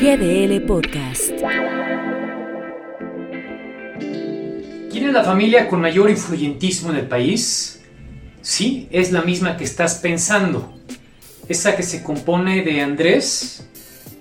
[0.00, 1.30] GDL Podcast.
[4.90, 7.82] ¿Quién es la familia con mayor influyentismo en el país?
[8.40, 10.72] Sí, es la misma que estás pensando.
[11.50, 13.68] Esa que se compone de Andrés,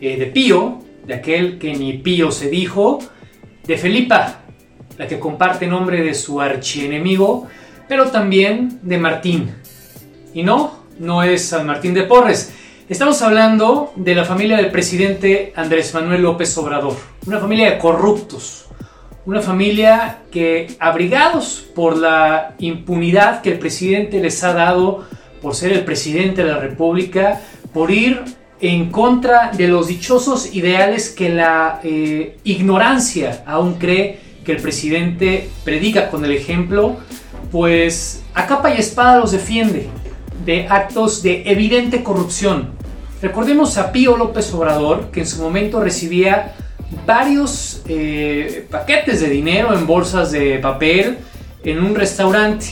[0.01, 2.99] eh, de Pío, de aquel que ni Pío se dijo,
[3.65, 4.41] de Felipa,
[4.97, 7.47] la que comparte nombre de su archienemigo,
[7.87, 9.55] pero también de Martín.
[10.33, 12.51] Y no, no es San Martín de Porres.
[12.89, 16.95] Estamos hablando de la familia del presidente Andrés Manuel López Obrador,
[17.27, 18.65] una familia de corruptos,
[19.27, 25.05] una familia que, abrigados por la impunidad que el presidente les ha dado
[25.39, 27.39] por ser el presidente de la República,
[27.75, 28.23] por ir
[28.59, 35.47] en contra de los dichosos ideales que la eh, ignorancia aún cree que el presidente
[35.63, 36.97] predica con el ejemplo,
[37.51, 39.87] pues a capa y espada los defiende
[40.43, 42.78] de actos de evidente corrupción.
[43.21, 46.53] Recordemos a Pío López Obrador, que en su momento recibía
[47.05, 51.17] varios eh, paquetes de dinero en bolsas de papel
[51.63, 52.67] en un restaurante.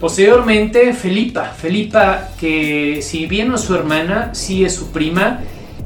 [0.00, 5.40] Posteriormente, Felipa, Felipa que si bien no es su hermana, sí es su prima,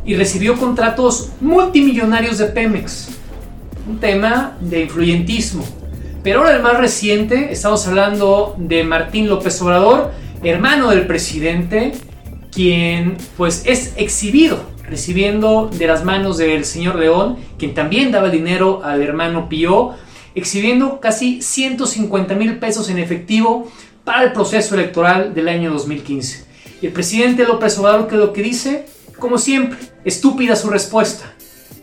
[0.04, 3.08] y recibió contratos multimillonarios de Pemex.
[3.88, 5.64] Un tema de influyentismo.
[6.22, 11.92] Pero ahora el más reciente, estamos hablando de Martín López Obrador, hermano del presidente,
[12.52, 18.82] quien pues es exhibido recibiendo de las manos del señor León, quien también daba dinero
[18.84, 19.92] al hermano Pío,
[20.34, 23.70] exhibiendo casi 150 mil pesos en efectivo
[24.04, 26.44] para el proceso electoral del año 2015.
[26.82, 28.86] Y el presidente López Obrador, que que dice,
[29.18, 31.34] como siempre, estúpida su respuesta,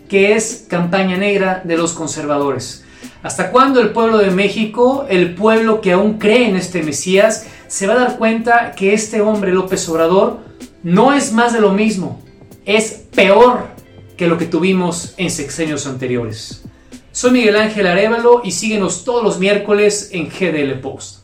[0.10, 2.84] que es campaña negra de los conservadores.
[3.24, 7.88] ¿Hasta cuándo el pueblo de México, el pueblo que aún cree en este Mesías, se
[7.88, 10.40] va a dar cuenta que este hombre López Obrador
[10.84, 12.22] no es más de lo mismo,
[12.66, 13.68] es peor
[14.16, 16.64] que lo que tuvimos en sexenios anteriores.
[17.12, 21.24] Soy Miguel Ángel Arevalo y síguenos todos los miércoles en GDL Post.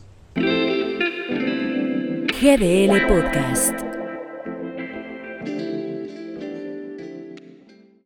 [2.40, 3.83] GDL Podcast.